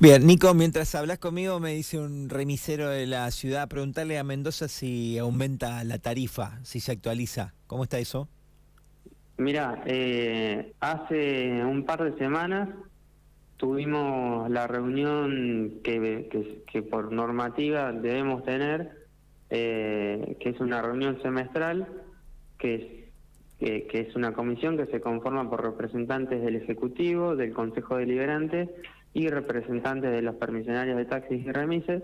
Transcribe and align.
Bien, 0.00 0.26
Nico, 0.26 0.52
mientras 0.54 0.94
hablas 0.96 1.18
conmigo 1.18 1.60
me 1.60 1.72
dice 1.72 1.98
un 1.98 2.28
remisero 2.28 2.88
de 2.88 3.06
la 3.06 3.30
ciudad, 3.30 3.68
preguntarle 3.68 4.18
a 4.18 4.24
Mendoza 4.24 4.66
si 4.66 5.16
aumenta 5.18 5.84
la 5.84 5.98
tarifa, 5.98 6.58
si 6.64 6.80
se 6.80 6.92
actualiza. 6.92 7.54
¿Cómo 7.68 7.84
está 7.84 7.98
eso? 8.00 8.28
Mira, 9.38 9.82
eh, 9.86 10.72
hace 10.80 11.64
un 11.64 11.84
par 11.84 12.02
de 12.02 12.18
semanas 12.18 12.70
tuvimos 13.56 14.50
la 14.50 14.66
reunión 14.66 15.80
que, 15.84 16.28
que, 16.70 16.82
por 16.82 17.12
normativa 17.12 17.92
debemos 17.92 18.44
tener, 18.44 19.06
eh, 19.50 20.36
que 20.40 20.50
es 20.50 20.60
una 20.60 20.82
reunión 20.82 21.22
semestral, 21.22 21.86
que 22.58 22.74
es, 23.60 23.84
que 23.88 24.00
es 24.00 24.14
una 24.16 24.32
comisión 24.32 24.76
que 24.76 24.86
se 24.86 25.00
conforma 25.00 25.48
por 25.48 25.62
representantes 25.62 26.42
del 26.42 26.56
Ejecutivo, 26.56 27.36
del 27.36 27.52
Consejo 27.52 27.96
Deliberante 27.96 28.68
y 29.14 29.28
representantes 29.28 30.10
de 30.10 30.22
los 30.22 30.34
permisionarios 30.34 30.96
de 30.96 31.04
taxis 31.06 31.46
y 31.46 31.52
remises. 31.52 32.02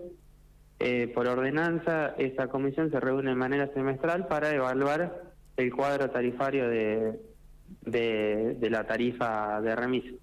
Eh, 0.78 1.12
por 1.12 1.26
ordenanza, 1.26 2.14
esa 2.16 2.46
comisión 2.46 2.90
se 2.90 3.00
reúne 3.00 3.30
de 3.30 3.36
manera 3.36 3.68
semestral 3.74 4.28
para 4.28 4.54
evaluar 4.54 5.24
el 5.56 5.74
cuadro 5.74 6.08
tarifario 6.08 6.70
de, 6.70 7.20
de, 7.82 8.70
la 8.70 8.86
tarifa 8.86 9.60
de 9.60 9.76
remises. 9.76 10.14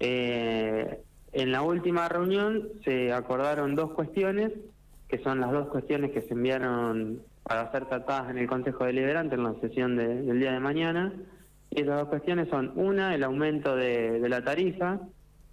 Eh, 0.00 1.00
en 1.32 1.52
la 1.52 1.62
última 1.62 2.08
reunión 2.08 2.68
se 2.84 3.12
acordaron 3.12 3.74
dos 3.74 3.92
cuestiones, 3.92 4.52
que 5.08 5.18
son 5.18 5.40
las 5.40 5.52
dos 5.52 5.68
cuestiones 5.68 6.10
que 6.10 6.22
se 6.22 6.34
enviaron 6.34 7.22
para 7.42 7.70
ser 7.70 7.86
tratadas 7.86 8.30
en 8.30 8.38
el 8.38 8.48
Consejo 8.48 8.84
Deliberante 8.84 9.36
en 9.36 9.44
la 9.44 9.54
sesión 9.60 9.96
del 9.96 10.40
día 10.40 10.52
de 10.52 10.60
mañana. 10.60 11.12
Y 11.70 11.82
esas 11.82 12.00
dos 12.00 12.08
cuestiones 12.08 12.48
son, 12.48 12.72
una, 12.74 13.14
el 13.14 13.22
aumento 13.22 13.76
de, 13.76 14.20
de 14.20 14.28
la 14.28 14.42
tarifa, 14.42 15.00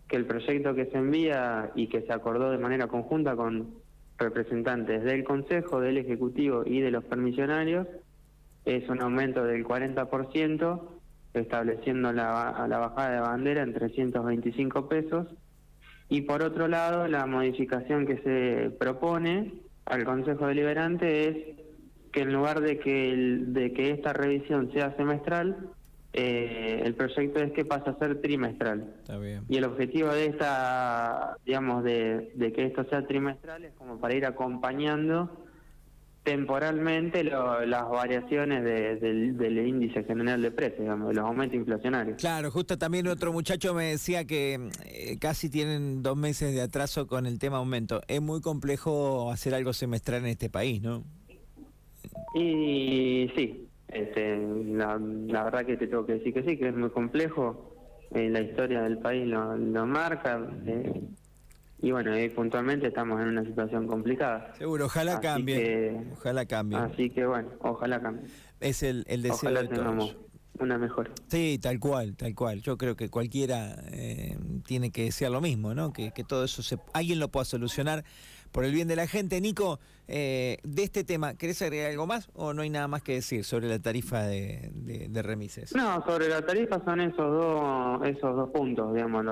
que 0.08 0.16
el 0.16 0.26
proyecto 0.26 0.76
que 0.76 0.86
se 0.86 0.98
envía 0.98 1.72
y 1.76 1.88
que 1.88 2.02
se 2.02 2.14
acordó 2.14 2.52
de 2.52 2.58
manera 2.58 2.88
conjunta 2.88 3.36
con 3.36 3.76
representantes 4.18 5.04
del 5.04 5.24
Consejo, 5.24 5.82
del 5.82 5.98
Ejecutivo 5.98 6.64
y 6.66 6.80
de 6.80 6.92
los 6.92 7.04
permisionarios 7.04 7.88
es 8.66 8.88
un 8.90 9.02
aumento 9.02 9.44
del 9.44 9.66
40%, 9.66 10.82
estableciendo 11.34 12.12
la, 12.12 12.66
la 12.68 12.78
bajada 12.80 13.12
de 13.12 13.20
bandera 13.20 13.62
en 13.62 13.74
325 13.74 14.88
pesos. 14.88 15.28
Y 16.10 16.22
por 16.22 16.42
otro 16.42 16.68
lado, 16.68 17.08
la 17.08 17.26
modificación 17.26 18.06
que 18.06 18.18
se 18.18 18.72
propone 18.72 19.54
al 19.86 20.04
Consejo 20.04 20.48
Deliberante 20.48 21.28
es 21.28 21.38
que 22.12 22.22
en 22.22 22.34
lugar 22.34 22.62
de 22.62 22.80
que, 22.80 23.12
el, 23.12 23.54
de 23.54 23.74
que 23.74 23.92
esta 23.92 24.14
revisión 24.14 24.72
sea 24.72 24.96
semestral, 24.96 25.70
eh, 26.18 26.82
el 26.86 26.96
proyecto 26.96 27.40
es 27.40 27.52
que 27.52 27.66
pasa 27.66 27.92
a 27.92 28.00
ser 28.00 28.22
trimestral. 28.22 28.96
Y 29.50 29.58
el 29.58 29.66
objetivo 29.66 30.08
de 30.14 30.28
esta, 30.28 31.38
digamos, 31.46 31.84
de, 31.84 32.54
que 32.56 32.68
esto 32.68 32.86
sea 32.86 33.06
trimestral 33.06 33.66
es 33.66 33.74
como 33.74 34.00
para 34.00 34.16
ir 34.16 34.26
acompañando 34.26 35.30
temporalmente 36.24 37.22
las 37.26 37.90
variaciones 37.90 38.64
del, 38.64 39.68
índice 39.68 40.06
general 40.06 40.42
de 40.42 40.52
precios, 40.52 40.80
digamos, 40.80 41.14
los 41.14 41.26
aumentos 41.26 41.58
inflacionarios. 41.58 42.18
Claro, 42.18 42.50
justo 42.50 42.78
también 42.78 43.08
otro 43.08 43.34
muchacho 43.34 43.74
me 43.74 43.88
decía 43.88 44.24
que 44.24 44.70
eh, 44.86 45.18
casi 45.20 45.50
tienen 45.50 46.02
dos 46.02 46.16
meses 46.16 46.54
de 46.54 46.62
atraso 46.62 47.08
con 47.08 47.26
el 47.26 47.40
tema 47.40 47.58
aumento. 47.58 48.02
Es 48.08 48.22
muy 48.22 48.40
complejo 48.40 49.34
hacer 49.34 49.54
algo 49.54 49.74
semestral 49.74 50.22
en 50.22 50.28
este 50.28 50.50
país, 50.50 50.82
¿no? 50.82 51.04
Y 52.34 53.30
sí, 53.36 53.68
este, 53.96 54.38
la, 54.38 54.98
verdad 55.44 55.66
que 55.66 55.78
te 55.78 55.88
tengo 55.88 56.06
que 56.06 56.14
decir 56.14 56.34
que 56.34 56.44
sí, 56.44 56.58
que 56.58 56.70
es 56.70 56.76
muy 56.76 56.90
complejo. 56.90 57.72
Eh, 58.12 58.30
la 58.30 58.42
historia 58.42 58.82
del 58.82 59.00
país 59.00 59.28
lo, 59.28 59.86
marca. 59.86 60.48
Eh, 60.66 61.02
y 61.82 61.92
bueno, 61.92 62.12
puntualmente 62.36 62.88
estamos 62.88 63.22
en 63.22 63.30
una 63.30 63.44
situación 63.44 63.88
complicada. 63.88 64.54
Seguro, 64.56 64.86
ojalá 64.86 65.20
cambie. 65.20 66.02
ojalá 66.14 66.46
cambie. 66.46 66.78
Así 66.78 67.10
que 67.10 67.26
bueno, 67.26 67.50
ojalá 67.60 68.02
cambie. 68.02 68.28
Es 68.60 68.84
el, 68.84 69.06
el 69.08 69.22
deseo 69.22 69.50
ojalá 69.50 69.68
una 70.60 70.78
mejor. 70.78 71.12
Sí, 71.28 71.60
tal 71.62 71.80
cual, 71.80 72.16
tal 72.16 72.34
cual. 72.36 72.62
Yo 72.62 72.78
creo 72.78 72.96
que 72.96 73.10
cualquiera 73.10 73.76
eh, 73.92 74.38
tiene 74.66 74.92
que 74.92 75.06
decir 75.06 75.30
lo 75.30 75.42
mismo, 75.42 75.74
¿no? 75.74 75.94
Que, 75.94 76.12
que 76.12 76.24
todo 76.24 76.44
eso 76.44 76.64
se, 76.64 76.78
alguien 76.94 77.20
lo 77.20 77.30
pueda 77.30 77.46
solucionar 77.46 78.04
por 78.56 78.64
el 78.64 78.72
bien 78.72 78.88
de 78.88 78.96
la 78.96 79.06
gente. 79.06 79.42
Nico, 79.42 79.82
eh, 80.08 80.60
de 80.64 80.84
este 80.84 81.04
tema, 81.04 81.34
¿querés 81.34 81.62
agregar 81.62 81.92
algo 81.92 82.08
más 82.08 82.30
o 82.36 82.54
no 82.54 82.62
hay 82.62 82.70
nada 82.70 82.88
más 82.88 83.04
que 83.04 83.16
decir 83.16 83.44
sobre 83.44 83.68
la 83.68 83.80
tarifa 83.80 84.24
de, 84.24 84.72
de, 84.74 85.22
remises? 85.22 85.76
No, 85.76 86.02
sobre 86.06 86.30
la 86.30 86.42
tarifa 86.42 86.82
son 86.86 87.02
esos 87.02 87.18
dos, 87.18 88.08
esos 88.08 88.34
dos 88.34 88.50
puntos, 88.52 88.94
digamos. 88.94 89.26